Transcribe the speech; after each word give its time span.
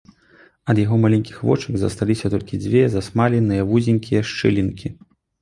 Ад 0.73 0.79
яго 0.85 0.95
маленькіх 1.03 1.37
вочак 1.49 1.77
засталіся 1.81 2.31
толькі 2.35 2.59
дзве 2.65 2.83
замасленыя 2.95 3.69
вузенькія 3.75 4.25
шчылінкі. 4.33 4.87